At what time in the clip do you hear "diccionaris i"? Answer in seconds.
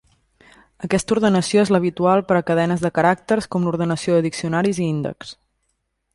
4.31-4.91